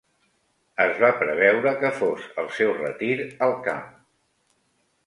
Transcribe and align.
Es 0.85 0.95
va 1.03 1.11
preveure 1.19 1.75
que 1.83 1.91
fos 1.99 2.27
el 2.45 2.51
seu 2.59 2.75
retir 2.81 3.13
al 3.49 3.57
camp. 3.71 3.87